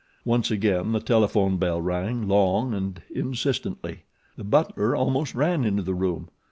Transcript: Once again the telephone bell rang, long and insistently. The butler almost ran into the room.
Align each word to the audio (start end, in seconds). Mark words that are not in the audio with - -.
Once 0.25 0.49
again 0.49 0.93
the 0.93 0.99
telephone 0.99 1.57
bell 1.57 1.79
rang, 1.79 2.27
long 2.27 2.73
and 2.73 3.03
insistently. 3.13 4.01
The 4.35 4.43
butler 4.43 4.95
almost 4.95 5.35
ran 5.35 5.63
into 5.63 5.83
the 5.83 5.93
room. 5.93 6.29